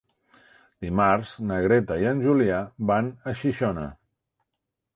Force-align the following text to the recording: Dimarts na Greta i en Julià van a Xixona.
Dimarts 0.85 1.33
na 1.51 1.59
Greta 1.67 1.99
i 2.05 2.09
en 2.13 2.25
Julià 2.25 2.63
van 2.93 3.13
a 3.33 3.37
Xixona. 3.43 3.87